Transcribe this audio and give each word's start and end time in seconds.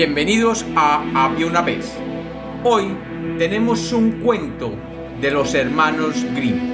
Bienvenidos 0.00 0.64
a 0.76 1.04
Había 1.14 1.46
una 1.46 1.60
vez. 1.60 1.94
Hoy 2.64 2.96
tenemos 3.36 3.92
un 3.92 4.12
cuento 4.22 4.72
de 5.20 5.30
los 5.30 5.52
hermanos 5.52 6.24
Grimm. 6.34 6.72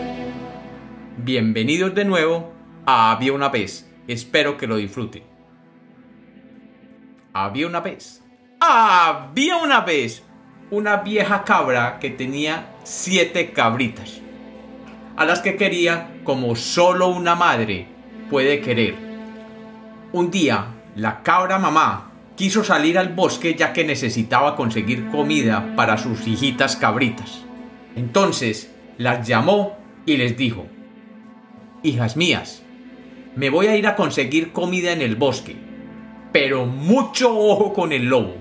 Bienvenidos 1.17 1.93
de 1.93 2.04
nuevo 2.04 2.53
a 2.87 3.11
Había 3.11 3.33
una 3.33 3.49
vez. 3.49 3.93
Espero 4.07 4.57
que 4.57 4.69
lo 4.69 4.76
disfruten. 4.76 5.25
Había 7.33 7.67
una 7.67 7.81
vez. 7.81 8.22
Había 8.61 9.56
una 9.56 9.81
vez 9.81 10.22
una 10.71 10.99
vieja 10.99 11.43
cabra 11.43 11.99
que 11.99 12.11
tenía 12.11 12.77
siete 12.85 13.51
cabritas, 13.51 14.21
a 15.17 15.24
las 15.24 15.40
que 15.40 15.56
quería 15.56 16.20
como 16.23 16.55
solo 16.55 17.09
una 17.09 17.34
madre 17.34 17.88
puede 18.30 18.61
querer. 18.61 18.95
Un 20.13 20.30
día, 20.30 20.66
la 20.95 21.24
cabra 21.24 21.59
mamá 21.59 22.13
quiso 22.37 22.63
salir 22.63 22.99
al 22.99 23.09
bosque 23.09 23.55
ya 23.55 23.73
que 23.73 23.85
necesitaba 23.85 24.55
conseguir 24.57 25.09
comida 25.09 25.75
para 25.75 25.99
sus 25.99 26.27
hijitas 26.27 26.77
cabritas. 26.77 27.45
Entonces 27.97 28.71
las 28.99 29.27
llamó 29.27 29.77
y 30.05 30.19
les 30.19 30.37
dijo, 30.37 30.67
Hijas 31.83 32.17
mías, 32.17 32.63
me 33.35 33.51
voy 33.51 33.67
a 33.67 33.77
ir 33.77 33.87
a 33.87 33.97
conseguir 33.97 34.53
comida 34.53 34.93
en 34.93 35.03
el 35.03 35.17
bosque, 35.17 35.57
pero 36.33 36.67
mucho 36.67 37.37
ojo 37.37 37.73
con 37.73 37.93
el 37.93 38.07
lobo, 38.07 38.37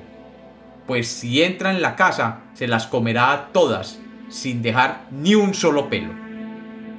pues 0.88 1.08
si 1.08 1.42
entra 1.42 1.72
en 1.72 1.82
la 1.82 1.96
casa 1.96 2.42
se 2.54 2.68
las 2.68 2.88
comerá 2.88 3.32
a 3.32 3.48
todas 3.52 4.00
sin 4.30 4.62
dejar 4.62 5.06
ni 5.12 5.36
un 5.36 5.54
solo 5.54 5.90
pelo. 5.90 6.14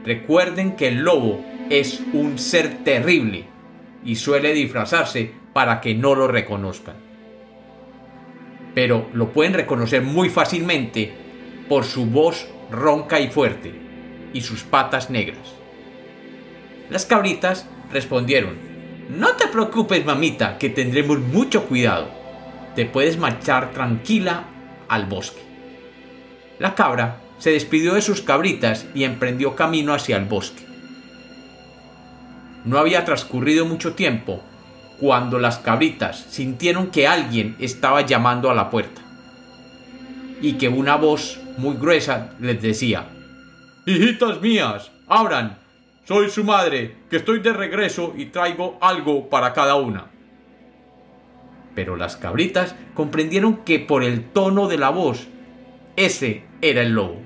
Recuerden 0.04 0.76
que 0.76 0.88
el 0.88 0.98
lobo 0.98 1.44
es 1.68 2.02
un 2.12 2.38
ser 2.38 2.84
terrible 2.84 3.46
y 4.04 4.16
suele 4.16 4.52
disfrazarse 4.52 5.32
para 5.56 5.80
que 5.80 5.94
no 5.94 6.14
lo 6.14 6.28
reconozcan. 6.28 6.96
Pero 8.74 9.08
lo 9.14 9.32
pueden 9.32 9.54
reconocer 9.54 10.02
muy 10.02 10.28
fácilmente 10.28 11.14
por 11.66 11.84
su 11.84 12.04
voz 12.04 12.46
ronca 12.70 13.20
y 13.20 13.28
fuerte 13.28 13.72
y 14.34 14.42
sus 14.42 14.64
patas 14.64 15.08
negras. 15.08 15.54
Las 16.90 17.06
cabritas 17.06 17.66
respondieron, 17.90 18.58
No 19.08 19.34
te 19.36 19.48
preocupes 19.48 20.04
mamita, 20.04 20.58
que 20.58 20.68
tendremos 20.68 21.20
mucho 21.20 21.64
cuidado. 21.64 22.10
Te 22.74 22.84
puedes 22.84 23.16
marchar 23.16 23.72
tranquila 23.72 24.44
al 24.88 25.06
bosque. 25.06 25.40
La 26.58 26.74
cabra 26.74 27.22
se 27.38 27.52
despidió 27.52 27.94
de 27.94 28.02
sus 28.02 28.20
cabritas 28.20 28.86
y 28.94 29.04
emprendió 29.04 29.56
camino 29.56 29.94
hacia 29.94 30.18
el 30.18 30.26
bosque. 30.26 30.66
No 32.66 32.76
había 32.76 33.06
transcurrido 33.06 33.64
mucho 33.64 33.94
tiempo 33.94 34.42
cuando 34.98 35.38
las 35.38 35.58
cabritas 35.58 36.26
sintieron 36.30 36.90
que 36.90 37.06
alguien 37.06 37.56
estaba 37.58 38.02
llamando 38.02 38.50
a 38.50 38.54
la 38.54 38.70
puerta 38.70 39.02
y 40.40 40.54
que 40.54 40.68
una 40.68 40.96
voz 40.96 41.40
muy 41.58 41.76
gruesa 41.76 42.34
les 42.40 42.60
decía, 42.60 43.08
Hijitas 43.86 44.40
mías, 44.40 44.90
abran, 45.06 45.58
soy 46.04 46.30
su 46.30 46.44
madre, 46.44 46.96
que 47.10 47.16
estoy 47.16 47.40
de 47.40 47.52
regreso 47.52 48.14
y 48.16 48.26
traigo 48.26 48.78
algo 48.80 49.28
para 49.28 49.52
cada 49.52 49.76
una. 49.76 50.06
Pero 51.74 51.96
las 51.96 52.16
cabritas 52.16 52.74
comprendieron 52.94 53.58
que 53.58 53.78
por 53.78 54.02
el 54.02 54.24
tono 54.30 54.66
de 54.66 54.78
la 54.78 54.90
voz, 54.90 55.28
ese 55.94 56.44
era 56.62 56.82
el 56.82 56.92
lobo. 56.92 57.20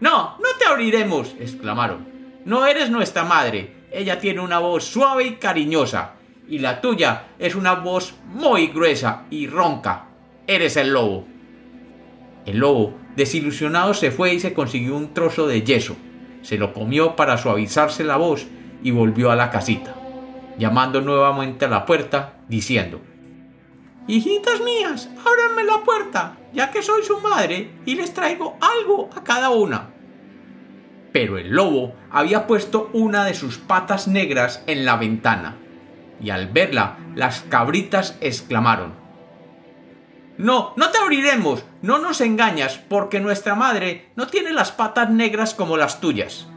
No, 0.00 0.36
no 0.38 0.48
te 0.58 0.66
abriremos, 0.66 1.34
exclamaron. 1.40 2.06
No 2.44 2.66
eres 2.66 2.90
nuestra 2.90 3.24
madre. 3.24 3.74
Ella 3.90 4.18
tiene 4.20 4.40
una 4.40 4.58
voz 4.58 4.84
suave 4.84 5.24
y 5.24 5.34
cariñosa 5.36 6.17
y 6.48 6.58
la 6.58 6.80
tuya 6.80 7.26
es 7.38 7.54
una 7.54 7.74
voz 7.74 8.14
muy 8.26 8.68
gruesa 8.68 9.24
y 9.30 9.46
ronca. 9.46 10.06
Eres 10.46 10.76
el 10.76 10.92
lobo. 10.92 11.26
El 12.46 12.58
lobo, 12.58 12.94
desilusionado, 13.16 13.92
se 13.92 14.10
fue 14.10 14.32
y 14.32 14.40
se 14.40 14.54
consiguió 14.54 14.96
un 14.96 15.12
trozo 15.12 15.46
de 15.46 15.62
yeso. 15.62 15.96
Se 16.42 16.56
lo 16.56 16.72
comió 16.72 17.16
para 17.16 17.36
suavizarse 17.36 18.02
la 18.02 18.16
voz 18.16 18.46
y 18.82 18.90
volvió 18.90 19.30
a 19.30 19.36
la 19.36 19.50
casita, 19.50 19.94
llamando 20.56 21.02
nuevamente 21.02 21.66
a 21.66 21.68
la 21.68 21.84
puerta, 21.84 22.38
diciendo 22.48 23.02
Hijitas 24.06 24.62
mías, 24.62 25.10
ábranme 25.20 25.64
la 25.64 25.84
puerta, 25.84 26.38
ya 26.54 26.70
que 26.70 26.82
soy 26.82 27.02
su 27.02 27.20
madre 27.20 27.72
y 27.84 27.96
les 27.96 28.14
traigo 28.14 28.56
algo 28.60 29.10
a 29.14 29.22
cada 29.22 29.50
una. 29.50 29.90
Pero 31.12 31.36
el 31.36 31.50
lobo 31.50 31.94
había 32.10 32.46
puesto 32.46 32.88
una 32.94 33.26
de 33.26 33.34
sus 33.34 33.58
patas 33.58 34.08
negras 34.08 34.62
en 34.66 34.86
la 34.86 34.96
ventana 34.96 35.56
y 36.20 36.30
al 36.30 36.48
verla 36.48 36.98
las 37.14 37.40
cabritas 37.42 38.16
exclamaron 38.20 38.94
No, 40.36 40.72
no 40.76 40.90
te 40.90 40.98
abriremos, 40.98 41.64
no 41.82 41.98
nos 41.98 42.20
engañas, 42.20 42.78
porque 42.88 43.20
nuestra 43.20 43.54
madre 43.54 44.10
no 44.16 44.26
tiene 44.26 44.52
las 44.52 44.72
patas 44.72 45.10
negras 45.10 45.54
como 45.54 45.76
las 45.76 46.00
tuyas. 46.00 46.48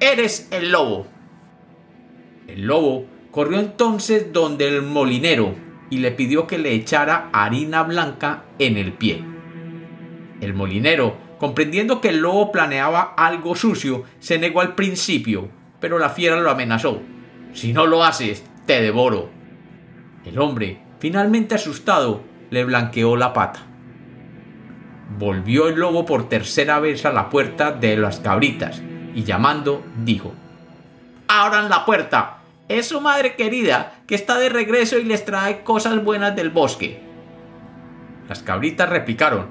Eres 0.00 0.48
el 0.50 0.72
lobo. 0.72 1.06
El 2.46 2.66
lobo 2.66 3.06
corrió 3.30 3.58
entonces 3.58 4.32
donde 4.32 4.68
el 4.68 4.82
molinero 4.82 5.54
y 5.90 5.98
le 5.98 6.10
pidió 6.10 6.46
que 6.46 6.58
le 6.58 6.72
echara 6.72 7.28
harina 7.32 7.82
blanca 7.82 8.44
en 8.58 8.76
el 8.76 8.92
pie. 8.92 9.24
El 10.40 10.54
molinero, 10.54 11.16
comprendiendo 11.38 12.00
que 12.00 12.10
el 12.10 12.18
lobo 12.18 12.52
planeaba 12.52 13.14
algo 13.16 13.56
sucio, 13.56 14.04
se 14.18 14.38
negó 14.38 14.60
al 14.60 14.74
principio, 14.74 15.48
pero 15.80 15.98
la 15.98 16.10
fiera 16.10 16.36
lo 16.40 16.50
amenazó. 16.50 17.00
Si 17.52 17.72
no 17.72 17.86
lo 17.86 18.04
haces, 18.04 18.44
te 18.66 18.82
devoro. 18.82 19.30
El 20.24 20.38
hombre, 20.40 20.80
finalmente 20.98 21.54
asustado, 21.54 22.22
le 22.50 22.64
blanqueó 22.64 23.16
la 23.16 23.32
pata. 23.32 23.60
Volvió 25.18 25.68
el 25.68 25.76
lobo 25.76 26.04
por 26.04 26.28
tercera 26.28 26.80
vez 26.80 27.06
a 27.06 27.12
la 27.12 27.30
puerta 27.30 27.70
de 27.70 27.96
las 27.96 28.18
cabritas 28.18 28.82
y 29.14 29.22
llamando 29.22 29.84
dijo, 30.04 30.34
Abran 31.28 31.70
la 31.70 31.84
puerta. 31.84 32.38
Es 32.68 32.88
su 32.88 33.00
madre 33.00 33.36
querida 33.36 34.00
que 34.08 34.16
está 34.16 34.38
de 34.38 34.48
regreso 34.48 34.98
y 34.98 35.04
les 35.04 35.24
trae 35.24 35.62
cosas 35.62 36.04
buenas 36.04 36.34
del 36.34 36.50
bosque. 36.50 37.00
Las 38.28 38.42
cabritas 38.42 38.88
replicaron, 38.88 39.46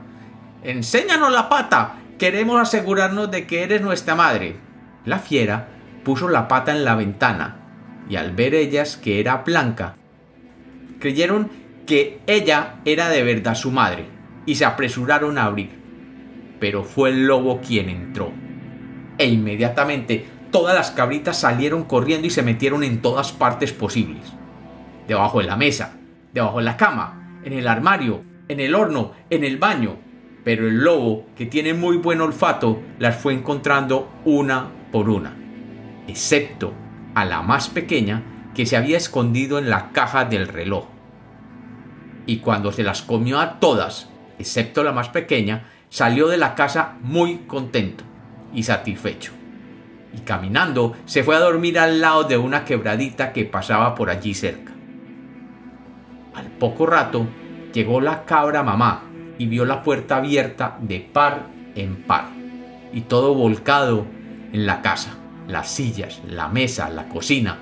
Enséñanos 0.64 1.32
la 1.32 1.48
pata. 1.48 1.96
Queremos 2.20 2.60
asegurarnos 2.60 3.32
de 3.32 3.48
que 3.48 3.64
eres 3.64 3.82
nuestra 3.82 4.16
madre. 4.16 4.58
La 5.06 5.20
fiera 5.20 5.70
puso 6.04 6.28
la 6.28 6.48
pata 6.50 6.74
en 6.74 6.84
la 6.84 6.96
ventana 6.96 7.65
y 8.10 8.16
al 8.16 8.32
ver 8.32 8.54
ellas 8.54 8.98
que 8.98 9.20
era 9.20 9.38
blanca, 9.38 9.96
creyeron 11.00 11.50
que 11.86 12.20
ella 12.28 12.76
era 12.86 13.10
de 13.10 13.24
verdad 13.24 13.56
su 13.56 13.72
madre 13.72 14.06
y 14.46 14.56
se 14.56 14.66
apresuraron 14.66 15.38
a 15.38 15.46
abrir. 15.46 15.70
Pero 16.60 16.84
fue 16.84 17.10
el 17.10 17.26
lobo 17.26 17.62
quien 17.62 17.90
entró. 17.90 18.32
E 19.18 19.28
inmediatamente 19.28 20.26
todas 20.52 20.76
las 20.76 20.92
cabritas 20.92 21.40
salieron 21.40 21.84
corriendo 21.84 22.28
y 22.28 22.32
se 22.32 22.44
metieron 22.44 22.84
en 22.84 23.02
todas 23.02 23.32
partes 23.32 23.74
posibles. 23.74 24.22
Debajo 25.08 25.40
de 25.40 25.46
la 25.46 25.58
mesa, 25.58 25.98
debajo 26.34 26.60
de 26.60 26.66
la 26.66 26.78
cama, 26.78 27.40
en 27.44 27.54
el 27.54 27.68
armario, 27.68 28.22
en 28.48 28.60
el 28.60 28.74
horno, 28.74 29.12
en 29.30 29.44
el 29.44 29.58
baño. 29.58 29.98
Pero 30.44 30.68
el 30.68 30.84
lobo, 30.84 31.26
que 31.36 31.46
tiene 31.46 31.74
muy 31.74 31.98
buen 31.98 32.22
olfato, 32.22 32.82
las 33.00 33.16
fue 33.16 33.34
encontrando 33.34 34.10
una 34.26 34.70
por 34.92 35.10
una. 35.10 35.36
Excepto 36.08 36.85
a 37.16 37.26
la 37.26 37.42
más 37.42 37.70
pequeña 37.70 38.24
que 38.54 38.66
se 38.66 38.78
había 38.78 38.98
escondido 38.98 39.58
en 39.58 39.70
la 39.70 39.92
caja 39.92 40.26
del 40.26 40.48
reloj. 40.48 40.86
Y 42.28 42.38
cuando 42.38 42.72
se 42.72 42.84
las 42.84 43.02
comió 43.02 43.40
a 43.40 43.60
todas, 43.60 44.10
excepto 44.38 44.84
la 44.84 44.92
más 44.92 45.10
pequeña, 45.10 45.70
salió 45.90 46.28
de 46.28 46.38
la 46.38 46.56
casa 46.56 46.96
muy 47.02 47.40
contento 47.48 48.04
y 48.54 48.64
satisfecho. 48.64 49.32
Y 50.14 50.20
caminando 50.20 50.96
se 51.06 51.24
fue 51.24 51.36
a 51.36 51.40
dormir 51.40 51.80
al 51.80 52.02
lado 52.02 52.26
de 52.26 52.38
una 52.38 52.66
quebradita 52.66 53.34
que 53.34 53.46
pasaba 53.46 53.96
por 53.96 54.10
allí 54.10 54.34
cerca. 54.34 54.74
Al 56.34 56.48
poco 56.48 56.86
rato 56.86 57.28
llegó 57.74 58.02
la 58.02 58.26
cabra 58.26 58.64
mamá 58.64 59.04
y 59.38 59.48
vio 59.48 59.66
la 59.66 59.84
puerta 59.84 60.18
abierta 60.18 60.78
de 60.82 61.00
par 61.00 61.48
en 61.76 62.04
par 62.04 62.28
y 62.94 63.02
todo 63.02 63.34
volcado 63.34 64.06
en 64.52 64.66
la 64.66 64.82
casa 64.82 65.18
las 65.48 65.70
sillas, 65.70 66.22
la 66.28 66.48
mesa, 66.48 66.90
la 66.90 67.08
cocina, 67.08 67.58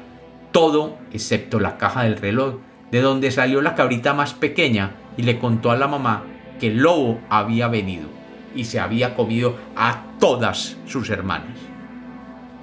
todo 0.51 0.97
excepto 1.11 1.59
la 1.59 1.77
caja 1.77 2.03
del 2.03 2.17
reloj, 2.17 2.55
de 2.91 3.01
donde 3.01 3.31
salió 3.31 3.61
la 3.61 3.75
cabrita 3.75 4.13
más 4.13 4.33
pequeña 4.33 4.91
y 5.17 5.23
le 5.23 5.39
contó 5.39 5.71
a 5.71 5.77
la 5.77 5.87
mamá 5.87 6.23
que 6.59 6.67
el 6.67 6.77
lobo 6.77 7.19
había 7.29 7.67
venido 7.67 8.07
y 8.55 8.65
se 8.65 8.79
había 8.79 9.15
comido 9.15 9.57
a 9.75 10.03
todas 10.19 10.77
sus 10.85 11.09
hermanas. 11.09 11.57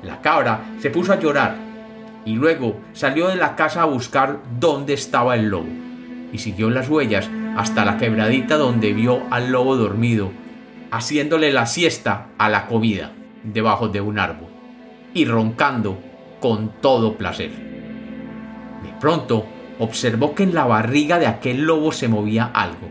La 0.02 0.20
cabra 0.20 0.60
se 0.78 0.90
puso 0.90 1.12
a 1.12 1.18
llorar 1.18 1.56
y 2.24 2.34
luego 2.34 2.80
salió 2.92 3.28
de 3.28 3.36
la 3.36 3.56
casa 3.56 3.82
a 3.82 3.86
buscar 3.86 4.38
dónde 4.58 4.94
estaba 4.94 5.34
el 5.34 5.48
lobo 5.48 5.68
y 6.32 6.38
siguió 6.38 6.70
las 6.70 6.88
huellas 6.88 7.28
hasta 7.56 7.84
la 7.84 7.98
quebradita 7.98 8.56
donde 8.56 8.92
vio 8.92 9.22
al 9.30 9.50
lobo 9.50 9.76
dormido, 9.76 10.30
haciéndole 10.92 11.52
la 11.52 11.66
siesta 11.66 12.28
a 12.38 12.48
la 12.48 12.66
comida 12.66 13.10
debajo 13.42 13.88
de 13.88 14.00
un 14.00 14.18
árbol 14.18 14.59
y 15.14 15.24
roncando 15.24 15.98
con 16.40 16.80
todo 16.80 17.16
placer. 17.16 17.50
De 17.50 18.92
pronto 19.00 19.46
observó 19.78 20.34
que 20.34 20.42
en 20.42 20.54
la 20.54 20.64
barriga 20.64 21.18
de 21.18 21.26
aquel 21.26 21.62
lobo 21.62 21.92
se 21.92 22.08
movía 22.08 22.44
algo 22.44 22.90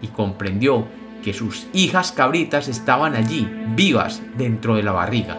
y 0.00 0.08
comprendió 0.08 0.86
que 1.22 1.32
sus 1.32 1.66
hijas 1.72 2.12
cabritas 2.12 2.68
estaban 2.68 3.14
allí, 3.14 3.48
vivas, 3.74 4.22
dentro 4.36 4.76
de 4.76 4.82
la 4.82 4.92
barriga. 4.92 5.38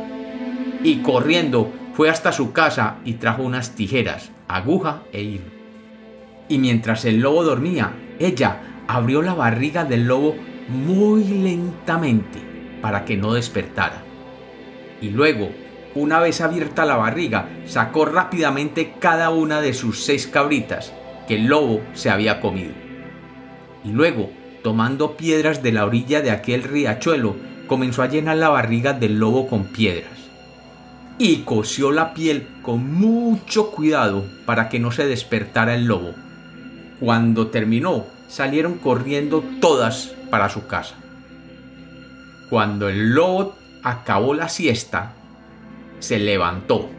Y 0.83 0.97
corriendo 0.97 1.71
fue 1.93 2.09
hasta 2.09 2.31
su 2.31 2.51
casa 2.51 2.97
y 3.05 3.13
trajo 3.13 3.43
unas 3.43 3.75
tijeras, 3.75 4.31
aguja 4.47 5.03
e 5.11 5.21
hilo. 5.21 5.51
Y 6.49 6.57
mientras 6.57 7.05
el 7.05 7.19
lobo 7.19 7.43
dormía, 7.43 7.93
ella 8.19 8.83
abrió 8.87 9.21
la 9.21 9.33
barriga 9.33 9.85
del 9.85 10.07
lobo 10.07 10.35
muy 10.67 11.23
lentamente 11.23 12.39
para 12.81 13.05
que 13.05 13.17
no 13.17 13.33
despertara. 13.33 14.03
Y 15.01 15.09
luego, 15.09 15.49
una 15.95 16.19
vez 16.19 16.41
abierta 16.41 16.85
la 16.85 16.95
barriga, 16.95 17.49
sacó 17.65 18.05
rápidamente 18.05 18.93
cada 18.99 19.29
una 19.29 19.61
de 19.61 19.73
sus 19.73 20.03
seis 20.03 20.27
cabritas 20.27 20.93
que 21.27 21.35
el 21.35 21.45
lobo 21.45 21.81
se 21.93 22.09
había 22.09 22.41
comido. 22.41 22.73
Y 23.83 23.91
luego 23.91 24.29
tomando 24.61 25.17
piedras 25.17 25.63
de 25.63 25.71
la 25.71 25.85
orilla 25.85 26.21
de 26.21 26.31
aquel 26.31 26.63
riachuelo, 26.63 27.35
comenzó 27.67 28.03
a 28.03 28.07
llenar 28.07 28.37
la 28.37 28.49
barriga 28.49 28.93
del 28.93 29.19
lobo 29.19 29.47
con 29.47 29.65
piedras. 29.65 30.11
Y 31.17 31.37
cosió 31.37 31.91
la 31.91 32.13
piel 32.13 32.47
con 32.61 32.93
mucho 32.93 33.71
cuidado 33.71 34.25
para 34.45 34.69
que 34.69 34.79
no 34.79 34.91
se 34.91 35.05
despertara 35.05 35.75
el 35.75 35.85
lobo. 35.85 36.13
Cuando 36.99 37.47
terminó, 37.47 38.05
salieron 38.27 38.75
corriendo 38.75 39.43
todas 39.59 40.13
para 40.29 40.49
su 40.49 40.67
casa. 40.67 40.95
Cuando 42.49 42.89
el 42.89 43.11
lobo 43.11 43.55
acabó 43.83 44.33
la 44.33 44.49
siesta, 44.49 45.13
se 46.01 46.19
levantó. 46.19 46.89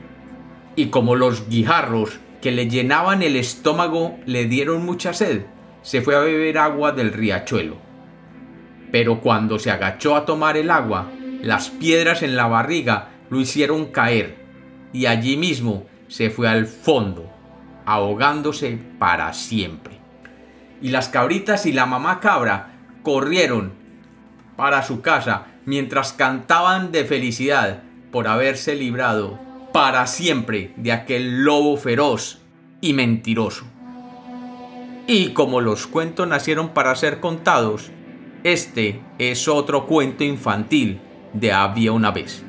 Y 0.75 0.87
como 0.87 1.14
los 1.14 1.49
guijarros 1.49 2.19
que 2.40 2.50
le 2.50 2.69
llenaban 2.69 3.22
el 3.22 3.37
estómago 3.37 4.19
le 4.25 4.46
dieron 4.46 4.84
mucha 4.84 5.12
sed, 5.12 5.43
se 5.82 6.00
fue 6.00 6.16
a 6.16 6.20
beber 6.20 6.58
agua 6.58 6.93
del 6.93 7.12
riachuelo. 7.12 7.76
Pero 8.90 9.20
cuando 9.20 9.58
se 9.58 9.70
agachó 9.70 10.16
a 10.16 10.25
tomar 10.25 10.56
el 10.56 10.70
agua, 10.70 11.10
las 11.43 11.70
piedras 11.70 12.22
en 12.22 12.37
la 12.37 12.46
barriga 12.46 13.10
lo 13.31 13.40
hicieron 13.40 13.87
caer 13.87 14.37
y 14.93 15.06
allí 15.06 15.37
mismo 15.37 15.87
se 16.08 16.31
fue 16.31 16.49
al 16.49 16.66
fondo, 16.66 17.31
ahogándose 17.87 18.78
para 18.99 19.32
siempre. 19.32 19.99
Y 20.81 20.90
las 20.90 21.08
cabritas 21.08 21.66
y 21.66 21.72
la 21.72 21.87
mamá 21.87 22.20
cabra 22.20 22.75
corrieron 23.02 23.72
para 24.56 24.82
su 24.82 25.00
casa 25.00 25.46
mientras 25.64 26.12
cantaban 26.12 26.93
de 26.93 27.04
felicidad 27.04 27.82
por 28.12 28.29
haberse 28.29 28.76
librado 28.76 29.41
para 29.73 30.06
siempre 30.06 30.73
de 30.76 30.93
aquel 30.93 31.43
lobo 31.43 31.76
feroz 31.76 32.38
y 32.81 32.93
mentiroso. 32.93 33.64
Y 35.09 35.31
como 35.31 35.61
los 35.61 35.88
cuentos 35.88 36.29
nacieron 36.29 36.69
para 36.69 36.94
ser 36.94 37.19
contados, 37.19 37.91
este 38.44 39.00
es 39.19 39.49
otro 39.49 39.87
cuento 39.87 40.23
infantil 40.23 41.00
de 41.32 41.53
había 41.53 41.91
una 41.91 42.12
vez. 42.12 42.44